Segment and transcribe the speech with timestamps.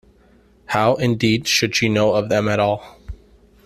[0.65, 2.99] How, indeed, should she know of them at all?